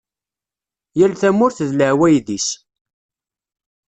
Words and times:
Yal 0.99 1.13
tamurt 1.21 1.59
d 1.67 1.69
leεwayed-is. 1.73 2.47